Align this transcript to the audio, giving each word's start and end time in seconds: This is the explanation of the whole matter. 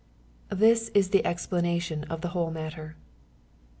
This 0.49 0.89
is 0.95 1.09
the 1.11 1.23
explanation 1.23 2.05
of 2.05 2.21
the 2.21 2.29
whole 2.29 2.49
matter. 2.49 2.95